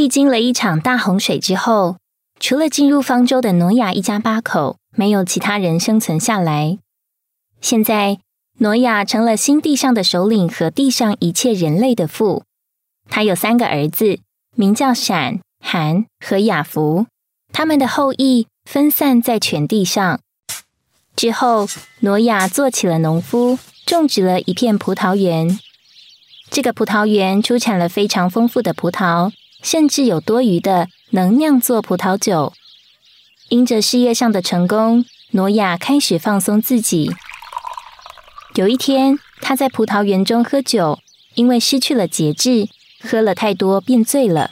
[0.00, 1.98] 历经了一场大洪水之后，
[2.38, 6.78] 除了进入方舟的挪亚一家八口，没有其他人生存下来。
[7.60, 8.18] 现在，
[8.60, 12.44] 挪亚成了新地上的首领和地上一切人类的父。
[13.10, 14.20] 他有三个儿子，
[14.56, 17.04] 名叫闪、含和雅福。
[17.52, 20.18] 他们的后裔分散在全地上。
[21.14, 25.60] 之后，挪亚做起了农夫，种植了一片葡萄园。
[26.50, 29.30] 这个葡萄园出产了非常丰富的葡萄，
[29.62, 32.52] 甚至有多余的能酿作葡萄酒。
[33.48, 37.10] 因着事业上的成功，挪亚开始放松自己。
[38.54, 40.98] 有一天，他在葡萄园中喝酒，
[41.34, 42.68] 因为失去了节制，
[43.02, 44.50] 喝了太多，变醉了。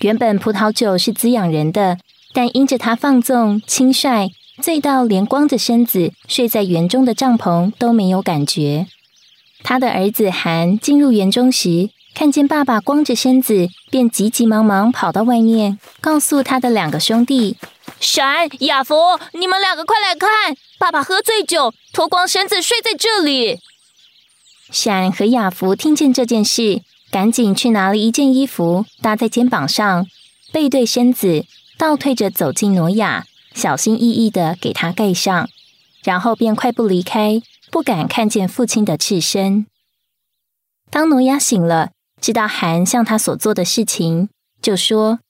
[0.00, 1.98] 原本葡萄酒是滋养人的。
[2.36, 8.88] 但因着他放纵轻率，醉到连光着身子睡在园中的帐篷都没有感觉。
[9.62, 17.56] 他的儿子韩进入园中时，看见爸爸光着身子，便急急忙忙跑到外面，告诉他的两个兄弟
[17.98, 18.94] ：“闪、亚福，
[19.32, 23.58] 你们两个快来看，爸爸喝醉酒，脱光身子睡在这里。”
[24.70, 30.06] 闪和亚福听见这件事，赶紧去拿了一件衣服搭在肩膀上，
[30.52, 31.44] 背对身子。
[31.76, 35.48] 倒退着走进挪亚，小心翼翼的给他盖上，
[36.04, 39.66] 然后便快步离开，不敢看见父亲的赤身。
[40.88, 41.90] 当挪亚醒了，
[42.24, 44.30] 知道韩向他所做的事情，
[44.62, 45.20] 就说：“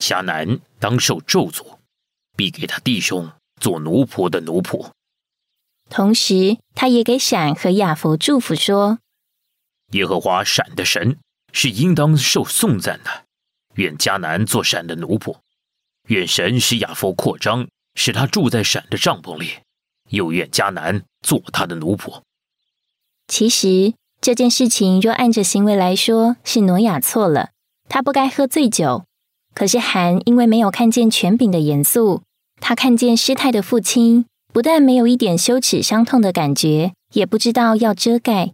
[0.00, 1.76] 迦南当受咒诅，
[2.34, 4.92] 必给他弟兄做奴仆的奴仆。”
[5.90, 9.00] 同时，他也给闪和亚佛祝福说
[9.92, 11.18] ：“耶和华闪的神
[11.52, 13.26] 是应当受颂赞的。”
[13.76, 15.36] 愿迦南做闪的奴仆，
[16.06, 19.60] 愿神使亚佛扩张，使他住在闪的帐篷里；
[20.08, 22.22] 又愿迦南做他的奴仆。
[23.28, 27.50] 其实这件事情若按着行为来说，是挪亚错了，
[27.88, 29.04] 他不该喝醉酒。
[29.54, 32.22] 可是韩因为没有看见权柄的严肃，
[32.60, 38.52] 他看见失态的父亲，不但没有一点羞耻伤痛的感觉，也不知道要遮盖，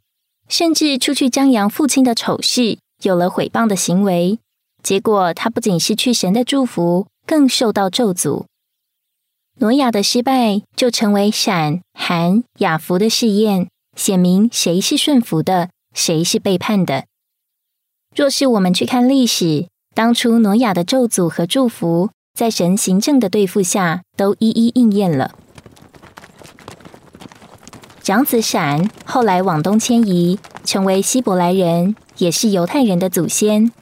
[0.48, 4.38] 甚至出去张扬父亲的丑事，有了毁谤的行为。
[4.84, 8.44] 结果，他不仅失去神的祝福，更受到咒诅。
[9.58, 17.06] 挪亚的失败就成为闪、韩、雅福的试验，写明谁是顺服的，谁是背叛的。
[18.14, 25.34] 若是我们去看历史，当初挪亚的咒诅和祝福，在神行政的对付下，都一一应验了。
[28.02, 33.72] 长子闪后来往东迁移，成为希伯来人，也是犹太人的祖先。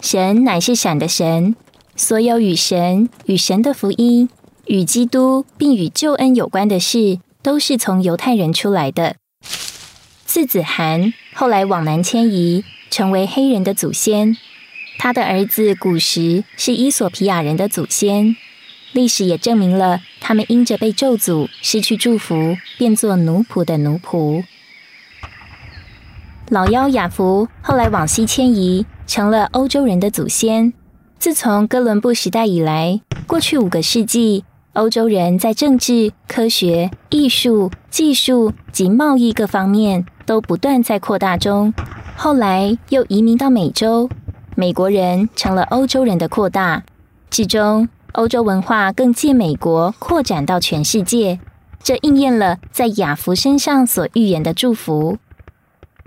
[0.00, 1.54] 神乃是闪的神，
[1.94, 4.28] 所有与神、与神的福音、
[4.66, 9.16] 与基督并与救恩有关的事，都是从犹太人出来的。
[10.32, 14.34] 次子韩后来往南迁移，成为黑人的祖先。
[14.96, 18.34] 他的儿子古时是伊索皮亚人的祖先。
[18.92, 24.42] 历史也证明了，他们因着被咒诅，失去祝福，变作奴仆的奴仆。
[26.48, 28.86] 老幺雅福后来往西迁移。
[29.06, 30.72] 成了欧洲人的祖先。
[31.18, 41.74] 自从哥伦布时代以来，过去五个世纪，欧洲人在政治、科学、艺术、技术及贸易各方面都不断在扩大中。
[42.16, 44.08] 后来又移民到美洲，
[44.56, 46.84] 美国人成了欧洲人的扩大。
[47.28, 51.38] 至终，欧洲文化更借美国扩展到全世界。
[51.82, 55.18] 这应验了在雅福身上所预言的祝福。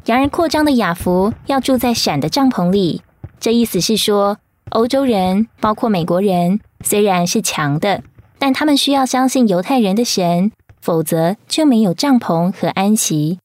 [0.06, 3.04] 然而，扩张的雅福要住在闪的帐篷里。
[3.40, 4.38] 这意思是说，
[4.72, 8.02] 欧洲人，包括美国人，虽然是强的，
[8.40, 13.38] 但他们需要相信犹太人的神，否则就没有帐篷和安息。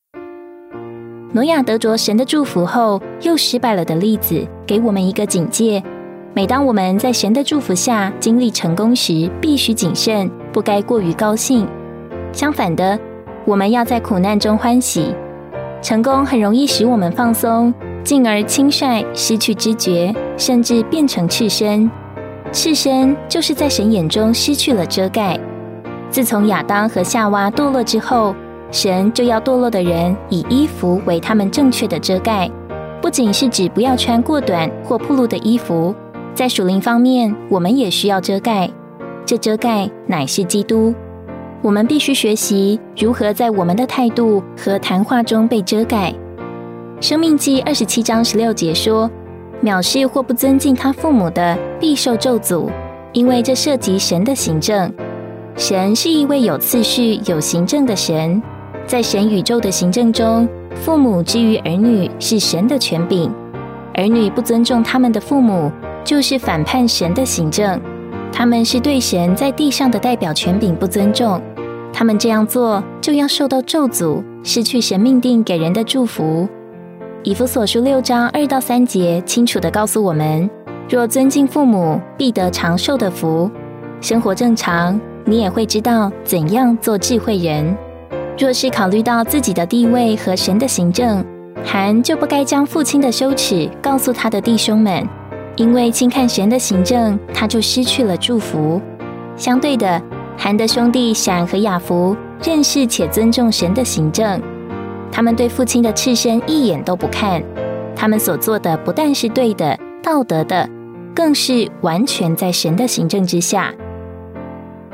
[1.32, 5.80] 挪亚得着神的祝福后，又失败了的例子，给我们一个警戒：
[6.34, 11.68] 每当我们在神的祝福下经历成功时，必须谨慎，不该过于高兴。
[12.32, 12.98] 相反的，
[13.44, 15.14] 我们要在苦难中欢喜。
[15.80, 17.72] 成功很容易使我们放松，
[18.02, 21.88] 进而轻率、失去知觉，甚至变成赤身。
[22.50, 25.38] 赤身就是在神眼中失去了遮盖。
[26.10, 28.34] 自从亚当和夏娃堕落之后，
[28.70, 32.50] 神就要堕落的人以衣服为他们正确的遮盖，
[33.02, 35.94] 不仅是指不要穿过短或暴露的衣服，
[36.34, 38.70] 在属灵方面，我们也需要遮盖。
[39.26, 40.94] 这遮盖乃是基督。
[41.62, 46.14] 我们必须学习如何在我们的态度和谈话中被遮盖。
[47.00, 49.10] 生命记二十七章十六节说
[49.62, 52.70] ：“藐视或不尊敬他父母的，必受咒诅，
[53.12, 54.92] 因为这涉及神的行政。
[55.56, 58.42] 神是一位有次序、有行政的神，
[58.90, 63.32] 在神宇宙的行政中，父母之于儿女是神的权柄。
[63.94, 65.70] 儿女不尊重他们的父母，
[66.04, 67.80] 就是反叛神的行政。
[68.32, 71.40] 他们是对神在地上的代表权柄不尊重，
[71.92, 76.48] 他们这样做就要受到咒诅，失去神命定给人的祝福。
[77.22, 80.50] 以弗所书六章二到三节清楚的告诉我们：
[80.88, 83.48] 若尊敬父母，必得长寿的福。
[84.00, 87.72] 生活正常，你也会知道怎样做智慧人。
[88.40, 91.22] 若是考虑到自己的地位和神的行政，
[91.62, 95.06] 韩就不该将父亲的羞耻告诉他的弟兄们。
[95.56, 98.80] 因为轻看神的行政，他就失去了祝福。
[99.36, 100.00] 相对的，
[100.38, 104.40] 韩的兄弟闪和雅福认识且尊重神的行政，
[105.12, 107.42] 他们对父亲的赤身一眼都不看。
[107.94, 110.66] 他们所做的不但是对的、道德的，
[111.14, 113.74] 更是完全在神的行政之下。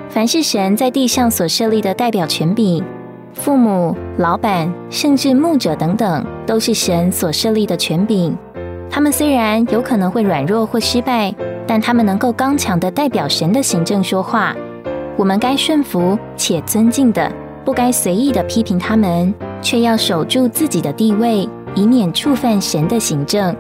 [0.09, 2.83] 凡是神在地上所设立的代表权柄，
[3.37, 8.37] 父母、老板，甚至牧者等等，都是神所设立的权柄。
[8.91, 11.33] 他们虽然有可能会软弱或失败，
[11.67, 14.57] 但他们能够刚强的代表神的行政说话。
[15.17, 17.31] 我们该顺服且尊敬的，
[17.65, 23.55] 不该随意的批评他们，却要守住自己的地位，以免触犯神的行政。